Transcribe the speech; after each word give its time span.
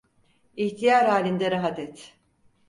İhtiyar 0.57 1.05
halinde 1.09 1.51
rahat 1.51 1.79
et… 1.79 2.17